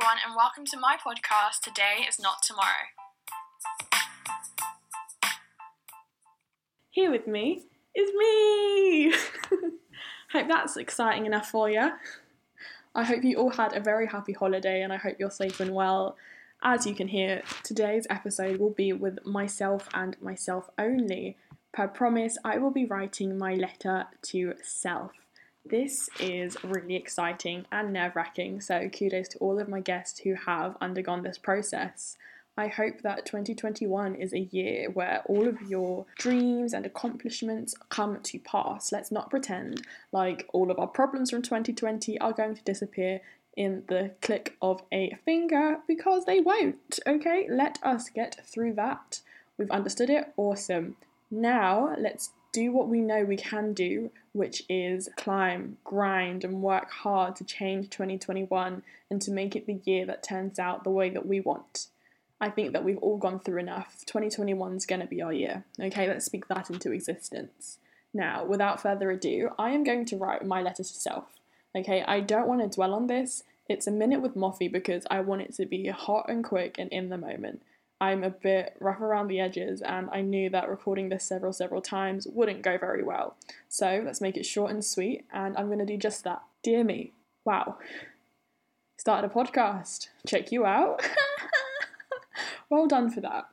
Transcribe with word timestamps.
everyone, 0.00 0.18
and 0.24 0.36
welcome 0.36 0.64
to 0.64 0.78
my 0.78 0.96
podcast. 0.96 1.60
Today 1.62 2.06
is 2.08 2.18
not 2.18 2.42
tomorrow. 2.42 2.86
Here 6.90 7.10
with 7.10 7.26
me 7.26 7.64
is 7.94 8.10
me! 8.14 9.10
hope 10.32 10.48
that's 10.48 10.76
exciting 10.76 11.26
enough 11.26 11.50
for 11.50 11.68
you. 11.68 11.90
I 12.94 13.04
hope 13.04 13.24
you 13.24 13.36
all 13.36 13.50
had 13.50 13.76
a 13.76 13.80
very 13.80 14.06
happy 14.06 14.32
holiday 14.32 14.82
and 14.82 14.92
I 14.92 14.96
hope 14.96 15.16
you're 15.18 15.30
safe 15.30 15.60
and 15.60 15.74
well. 15.74 16.16
As 16.62 16.86
you 16.86 16.94
can 16.94 17.08
hear, 17.08 17.42
today's 17.62 18.06
episode 18.08 18.58
will 18.58 18.70
be 18.70 18.92
with 18.92 19.24
myself 19.26 19.88
and 19.92 20.16
myself 20.22 20.70
only. 20.78 21.36
Per 21.72 21.88
promise, 21.88 22.38
I 22.44 22.58
will 22.58 22.70
be 22.70 22.86
writing 22.86 23.36
my 23.36 23.54
letter 23.54 24.06
to 24.22 24.54
self. 24.62 25.12
This 25.64 26.08
is 26.18 26.56
really 26.64 26.96
exciting 26.96 27.66
and 27.70 27.92
nerve 27.92 28.16
wracking, 28.16 28.60
so 28.60 28.88
kudos 28.88 29.28
to 29.28 29.38
all 29.38 29.58
of 29.60 29.68
my 29.68 29.80
guests 29.80 30.20
who 30.20 30.34
have 30.34 30.76
undergone 30.80 31.22
this 31.22 31.38
process. 31.38 32.16
I 32.56 32.66
hope 32.66 33.02
that 33.02 33.24
2021 33.24 34.16
is 34.16 34.32
a 34.32 34.40
year 34.40 34.90
where 34.90 35.22
all 35.26 35.46
of 35.48 35.62
your 35.62 36.06
dreams 36.18 36.72
and 36.72 36.84
accomplishments 36.84 37.74
come 37.88 38.20
to 38.24 38.38
pass. 38.40 38.92
Let's 38.92 39.10
not 39.10 39.30
pretend 39.30 39.82
like 40.12 40.48
all 40.52 40.70
of 40.70 40.78
our 40.78 40.86
problems 40.86 41.30
from 41.30 41.42
2020 41.42 42.20
are 42.20 42.32
going 42.32 42.54
to 42.56 42.64
disappear 42.64 43.20
in 43.56 43.84
the 43.88 44.12
click 44.20 44.56
of 44.60 44.82
a 44.92 45.16
finger 45.24 45.78
because 45.86 46.24
they 46.24 46.40
won't. 46.40 46.98
Okay, 47.06 47.46
let 47.50 47.78
us 47.82 48.08
get 48.08 48.44
through 48.44 48.74
that. 48.74 49.20
We've 49.56 49.70
understood 49.70 50.10
it. 50.10 50.32
Awesome. 50.36 50.96
Now, 51.30 51.94
let's 51.98 52.30
do 52.52 52.72
what 52.72 52.88
we 52.88 53.00
know 53.00 53.24
we 53.24 53.36
can 53.36 53.72
do, 53.72 54.10
which 54.32 54.62
is 54.68 55.08
climb, 55.16 55.76
grind, 55.84 56.44
and 56.44 56.62
work 56.62 56.90
hard 56.90 57.36
to 57.36 57.44
change 57.44 57.90
2021 57.90 58.82
and 59.10 59.22
to 59.22 59.30
make 59.30 59.54
it 59.54 59.66
the 59.66 59.80
year 59.84 60.06
that 60.06 60.22
turns 60.22 60.58
out 60.58 60.84
the 60.84 60.90
way 60.90 61.10
that 61.10 61.26
we 61.26 61.40
want. 61.40 61.86
I 62.40 62.48
think 62.48 62.72
that 62.72 62.84
we've 62.84 62.98
all 62.98 63.18
gone 63.18 63.38
through 63.38 63.58
enough. 63.58 64.04
2021 64.06 64.74
is 64.74 64.86
going 64.86 65.00
to 65.00 65.06
be 65.06 65.20
our 65.20 65.32
year. 65.32 65.64
Okay, 65.78 66.08
let's 66.08 66.24
speak 66.24 66.48
that 66.48 66.70
into 66.70 66.92
existence. 66.92 67.78
Now, 68.14 68.44
without 68.44 68.80
further 68.80 69.10
ado, 69.10 69.50
I 69.58 69.70
am 69.70 69.84
going 69.84 70.04
to 70.06 70.16
write 70.16 70.44
my 70.44 70.62
letter 70.62 70.82
to 70.82 70.84
self. 70.84 71.38
Okay, 71.76 72.02
I 72.02 72.20
don't 72.20 72.48
want 72.48 72.62
to 72.62 72.74
dwell 72.74 72.94
on 72.94 73.06
this. 73.06 73.44
It's 73.68 73.86
a 73.86 73.92
minute 73.92 74.20
with 74.20 74.34
Moffy 74.34 74.72
because 74.72 75.06
I 75.10 75.20
want 75.20 75.42
it 75.42 75.54
to 75.54 75.66
be 75.66 75.86
hot 75.88 76.26
and 76.28 76.42
quick 76.42 76.76
and 76.78 76.90
in 76.90 77.08
the 77.08 77.18
moment. 77.18 77.62
I'm 78.00 78.24
a 78.24 78.30
bit 78.30 78.76
rough 78.80 79.00
around 79.00 79.28
the 79.28 79.40
edges, 79.40 79.82
and 79.82 80.08
I 80.10 80.22
knew 80.22 80.48
that 80.50 80.70
recording 80.70 81.10
this 81.10 81.24
several, 81.24 81.52
several 81.52 81.82
times 81.82 82.26
wouldn't 82.26 82.62
go 82.62 82.78
very 82.78 83.02
well. 83.02 83.36
So 83.68 84.02
let's 84.04 84.22
make 84.22 84.38
it 84.38 84.46
short 84.46 84.70
and 84.70 84.84
sweet, 84.84 85.26
and 85.32 85.56
I'm 85.56 85.66
going 85.66 85.80
to 85.80 85.84
do 85.84 85.98
just 85.98 86.24
that. 86.24 86.42
Dear 86.62 86.82
me, 86.82 87.12
wow. 87.44 87.76
Started 88.96 89.30
a 89.30 89.34
podcast. 89.34 90.08
Check 90.26 90.50
you 90.50 90.64
out. 90.64 91.02
well 92.70 92.86
done 92.86 93.10
for 93.10 93.20
that. 93.20 93.48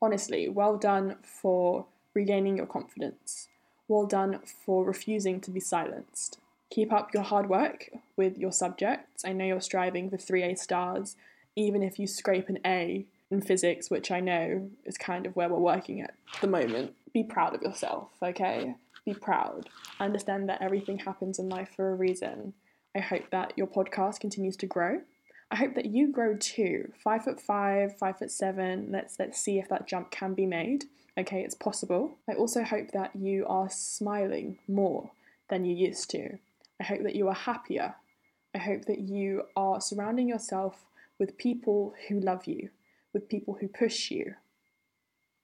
Honestly, 0.00 0.48
well 0.48 0.78
done 0.78 1.16
for 1.22 1.84
regaining 2.14 2.56
your 2.56 2.66
confidence. 2.66 3.48
Well 3.86 4.06
done 4.06 4.40
for 4.44 4.84
refusing 4.84 5.40
to 5.40 5.50
be 5.50 5.60
silenced. 5.60 6.38
Keep 6.70 6.92
up 6.92 7.12
your 7.12 7.24
hard 7.24 7.48
work 7.48 7.90
with 8.16 8.38
your 8.38 8.52
subjects. 8.52 9.24
I 9.24 9.32
know 9.32 9.44
you're 9.44 9.60
striving 9.60 10.08
for 10.08 10.16
3A 10.16 10.58
stars. 10.58 11.16
Even 11.56 11.82
if 11.82 11.98
you 11.98 12.06
scrape 12.06 12.48
an 12.48 12.60
A, 12.64 13.04
in 13.30 13.40
physics, 13.40 13.90
which 13.90 14.10
I 14.10 14.20
know 14.20 14.70
is 14.84 14.98
kind 14.98 15.26
of 15.26 15.36
where 15.36 15.48
we're 15.48 15.58
working 15.58 16.00
at 16.00 16.14
the 16.40 16.48
moment, 16.48 16.94
be 17.12 17.22
proud 17.22 17.54
of 17.54 17.62
yourself, 17.62 18.08
okay? 18.22 18.74
Be 19.04 19.14
proud. 19.14 19.68
Understand 19.98 20.48
that 20.48 20.60
everything 20.60 20.98
happens 20.98 21.38
in 21.38 21.48
life 21.48 21.70
for 21.74 21.90
a 21.90 21.94
reason. 21.94 22.54
I 22.94 23.00
hope 23.00 23.30
that 23.30 23.52
your 23.56 23.68
podcast 23.68 24.20
continues 24.20 24.56
to 24.58 24.66
grow. 24.66 25.00
I 25.50 25.56
hope 25.56 25.74
that 25.74 25.86
you 25.86 26.12
grow 26.12 26.36
too. 26.36 26.92
Five 27.02 27.24
foot 27.24 27.40
five, 27.40 27.96
five 27.98 28.18
foot 28.18 28.30
seven. 28.30 28.88
Let's 28.90 29.18
let's 29.18 29.40
see 29.40 29.58
if 29.58 29.68
that 29.68 29.88
jump 29.88 30.10
can 30.10 30.34
be 30.34 30.46
made. 30.46 30.84
Okay, 31.18 31.42
it's 31.42 31.54
possible. 31.54 32.18
I 32.28 32.34
also 32.34 32.62
hope 32.62 32.92
that 32.92 33.16
you 33.16 33.46
are 33.46 33.68
smiling 33.68 34.58
more 34.68 35.10
than 35.48 35.64
you 35.64 35.74
used 35.74 36.10
to. 36.10 36.38
I 36.80 36.84
hope 36.84 37.02
that 37.02 37.16
you 37.16 37.28
are 37.28 37.34
happier. 37.34 37.94
I 38.54 38.58
hope 38.58 38.84
that 38.86 39.00
you 39.00 39.42
are 39.56 39.80
surrounding 39.80 40.28
yourself 40.28 40.84
with 41.18 41.36
people 41.36 41.94
who 42.08 42.20
love 42.20 42.46
you 42.46 42.70
with 43.12 43.28
people 43.28 43.58
who 43.60 43.68
push 43.68 44.10
you. 44.10 44.34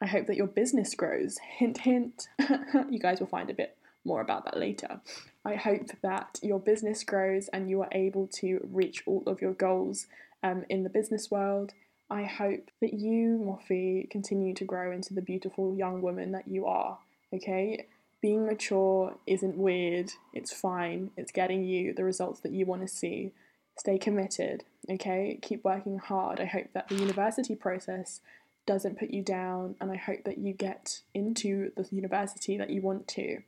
I 0.00 0.06
hope 0.06 0.26
that 0.26 0.36
your 0.36 0.46
business 0.46 0.94
grows. 0.94 1.38
Hint, 1.38 1.78
hint. 1.78 2.28
you 2.90 2.98
guys 2.98 3.20
will 3.20 3.26
find 3.26 3.48
a 3.48 3.54
bit 3.54 3.76
more 4.04 4.20
about 4.20 4.44
that 4.44 4.58
later. 4.58 5.00
I 5.44 5.54
hope 5.54 5.90
that 6.02 6.38
your 6.42 6.60
business 6.60 7.02
grows 7.02 7.48
and 7.48 7.68
you 7.68 7.82
are 7.82 7.88
able 7.92 8.28
to 8.34 8.60
reach 8.72 9.02
all 9.06 9.22
of 9.26 9.40
your 9.40 9.54
goals 9.54 10.06
um, 10.42 10.64
in 10.68 10.82
the 10.84 10.90
business 10.90 11.30
world. 11.30 11.72
I 12.08 12.24
hope 12.24 12.70
that 12.80 12.94
you, 12.94 13.38
Moffy, 13.42 14.08
continue 14.10 14.54
to 14.54 14.64
grow 14.64 14.92
into 14.92 15.12
the 15.12 15.22
beautiful 15.22 15.74
young 15.76 16.02
woman 16.02 16.32
that 16.32 16.46
you 16.46 16.66
are. 16.66 16.98
Okay? 17.34 17.86
Being 18.22 18.46
mature 18.46 19.16
isn't 19.26 19.56
weird, 19.56 20.12
it's 20.32 20.52
fine, 20.52 21.10
it's 21.16 21.32
getting 21.32 21.64
you 21.64 21.92
the 21.92 22.04
results 22.04 22.40
that 22.40 22.52
you 22.52 22.64
want 22.64 22.82
to 22.82 22.88
see. 22.88 23.32
Stay 23.78 23.98
committed, 23.98 24.64
okay? 24.90 25.38
Keep 25.42 25.64
working 25.64 25.98
hard. 25.98 26.40
I 26.40 26.46
hope 26.46 26.68
that 26.74 26.88
the 26.88 26.96
university 26.96 27.54
process 27.54 28.20
doesn't 28.66 28.98
put 28.98 29.10
you 29.10 29.22
down, 29.22 29.76
and 29.80 29.90
I 29.90 29.96
hope 29.96 30.24
that 30.24 30.38
you 30.38 30.52
get 30.52 31.00
into 31.14 31.70
the 31.76 31.86
university 31.90 32.56
that 32.58 32.70
you 32.70 32.82
want 32.82 33.06
to. 33.08 33.38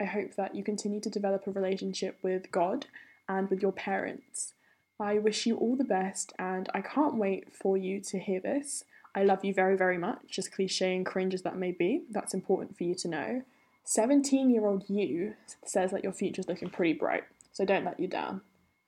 I 0.00 0.04
hope 0.04 0.34
that 0.36 0.54
you 0.54 0.64
continue 0.64 1.00
to 1.00 1.10
develop 1.10 1.46
a 1.46 1.52
relationship 1.52 2.18
with 2.22 2.50
God 2.50 2.86
and 3.28 3.48
with 3.48 3.62
your 3.62 3.72
parents. 3.72 4.54
I 5.00 5.18
wish 5.18 5.46
you 5.46 5.56
all 5.56 5.76
the 5.76 5.84
best, 5.84 6.32
and 6.38 6.68
I 6.74 6.80
can't 6.80 7.16
wait 7.16 7.52
for 7.54 7.76
you 7.76 8.00
to 8.00 8.18
hear 8.18 8.40
this. 8.40 8.84
I 9.14 9.22
love 9.22 9.44
you 9.44 9.54
very, 9.54 9.76
very 9.76 9.98
much, 9.98 10.38
as 10.38 10.48
cliche 10.48 10.94
and 10.94 11.06
cringe 11.06 11.34
as 11.34 11.42
that 11.42 11.56
may 11.56 11.70
be. 11.70 12.02
That's 12.10 12.34
important 12.34 12.76
for 12.76 12.84
you 12.84 12.94
to 12.96 13.08
know. 13.08 13.42
17 13.84 14.50
year 14.50 14.66
old 14.66 14.84
you 14.88 15.34
says 15.64 15.90
that 15.90 16.02
your 16.02 16.12
future's 16.12 16.48
looking 16.48 16.70
pretty 16.70 16.94
bright, 16.94 17.24
so 17.52 17.64
don't 17.64 17.84
let 17.84 18.00
you 18.00 18.08
down. 18.08 18.40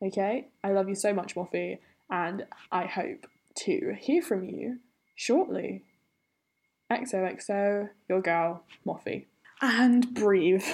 Okay? 0.02 0.48
I 0.64 0.72
love 0.72 0.88
you 0.88 0.94
so 0.94 1.12
much, 1.12 1.34
Moffy, 1.34 1.78
and 2.10 2.46
I 2.70 2.86
hope 2.86 3.26
to 3.64 3.96
hear 3.98 4.22
from 4.22 4.44
you 4.44 4.78
shortly. 5.14 5.82
XOXO, 6.90 7.90
your 8.08 8.20
girl, 8.20 8.62
Moffy. 8.86 9.26
And 9.60 10.14
breathe. 10.14 10.64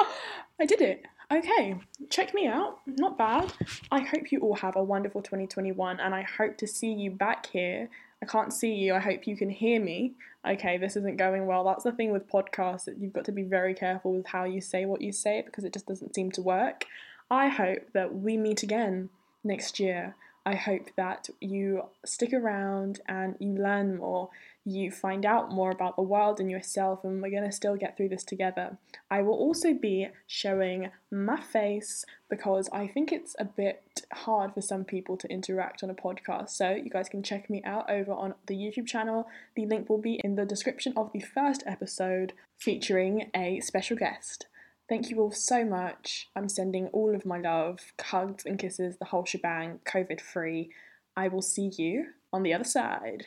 I 0.60 0.66
did 0.66 0.80
it. 0.80 1.02
Okay, 1.32 1.76
check 2.10 2.34
me 2.34 2.46
out. 2.46 2.78
Not 2.86 3.16
bad. 3.16 3.52
I 3.90 4.00
hope 4.00 4.32
you 4.32 4.40
all 4.40 4.56
have 4.56 4.76
a 4.76 4.82
wonderful 4.82 5.22
2021 5.22 6.00
and 6.00 6.14
I 6.14 6.22
hope 6.22 6.58
to 6.58 6.66
see 6.66 6.92
you 6.92 7.10
back 7.10 7.46
here. 7.46 7.88
I 8.22 8.26
can't 8.26 8.52
see 8.52 8.74
you. 8.74 8.94
I 8.94 8.98
hope 8.98 9.26
you 9.26 9.36
can 9.36 9.50
hear 9.50 9.80
me. 9.80 10.12
Okay, 10.46 10.76
this 10.76 10.96
isn't 10.96 11.16
going 11.16 11.46
well. 11.46 11.64
That's 11.64 11.84
the 11.84 11.92
thing 11.92 12.12
with 12.12 12.28
podcasts. 12.28 12.84
that 12.84 12.98
You've 12.98 13.12
got 13.12 13.24
to 13.26 13.32
be 13.32 13.44
very 13.44 13.74
careful 13.74 14.14
with 14.14 14.26
how 14.26 14.44
you 14.44 14.60
say 14.60 14.84
what 14.84 15.00
you 15.00 15.12
say 15.12 15.42
because 15.42 15.64
it 15.64 15.72
just 15.72 15.86
doesn't 15.86 16.14
seem 16.14 16.30
to 16.32 16.42
work. 16.42 16.84
I 17.30 17.48
hope 17.48 17.92
that 17.94 18.14
we 18.14 18.36
meet 18.36 18.62
again 18.62 19.08
next 19.42 19.80
year. 19.80 20.14
I 20.44 20.56
hope 20.56 20.90
that 20.96 21.28
you 21.40 21.84
stick 22.04 22.32
around 22.32 23.00
and 23.06 23.36
you 23.38 23.54
learn 23.54 23.98
more, 23.98 24.30
you 24.64 24.90
find 24.90 25.24
out 25.24 25.52
more 25.52 25.70
about 25.70 25.94
the 25.94 26.02
world 26.02 26.40
and 26.40 26.50
yourself, 26.50 27.04
and 27.04 27.22
we're 27.22 27.30
going 27.30 27.44
to 27.44 27.52
still 27.52 27.76
get 27.76 27.96
through 27.96 28.08
this 28.08 28.24
together. 28.24 28.76
I 29.10 29.22
will 29.22 29.34
also 29.34 29.72
be 29.72 30.08
showing 30.26 30.90
my 31.12 31.40
face 31.40 32.04
because 32.28 32.68
I 32.72 32.88
think 32.88 33.12
it's 33.12 33.36
a 33.38 33.44
bit 33.44 34.02
hard 34.12 34.52
for 34.54 34.62
some 34.62 34.84
people 34.84 35.16
to 35.18 35.28
interact 35.28 35.84
on 35.84 35.90
a 35.90 35.94
podcast. 35.94 36.50
So, 36.50 36.70
you 36.70 36.90
guys 36.90 37.08
can 37.08 37.22
check 37.22 37.48
me 37.48 37.62
out 37.64 37.88
over 37.88 38.12
on 38.12 38.34
the 38.46 38.56
YouTube 38.56 38.86
channel. 38.86 39.28
The 39.54 39.66
link 39.66 39.88
will 39.88 39.98
be 39.98 40.20
in 40.24 40.34
the 40.34 40.44
description 40.44 40.92
of 40.96 41.12
the 41.12 41.20
first 41.20 41.62
episode 41.66 42.32
featuring 42.58 43.30
a 43.34 43.60
special 43.60 43.96
guest. 43.96 44.46
Thank 44.92 45.08
you 45.08 45.20
all 45.20 45.32
so 45.32 45.64
much. 45.64 46.28
I'm 46.36 46.50
sending 46.50 46.88
all 46.88 47.14
of 47.14 47.24
my 47.24 47.38
love, 47.38 47.78
hugs 47.98 48.44
and 48.44 48.58
kisses, 48.58 48.98
the 48.98 49.06
whole 49.06 49.24
shebang, 49.24 49.80
COVID 49.86 50.20
free. 50.20 50.70
I 51.16 51.28
will 51.28 51.40
see 51.40 51.72
you 51.78 52.08
on 52.30 52.42
the 52.42 52.52
other 52.52 52.64
side. 52.64 53.24